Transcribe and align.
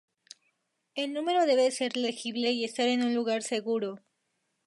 El 0.95 1.13
número 1.13 1.45
debe 1.45 1.69
ser 1.69 1.95
legible 1.95 2.51
y 2.53 2.63
estar 2.65 2.87
en 2.87 3.03
un 3.03 3.13
lugar 3.13 3.43
seguro. 3.43 3.99